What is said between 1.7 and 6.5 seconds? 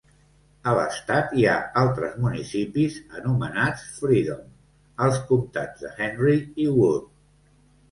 altres municipis anomenats Freedom als comtats de Henry